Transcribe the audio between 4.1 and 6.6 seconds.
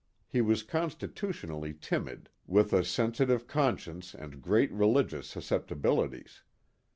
and great religious susceptibilities.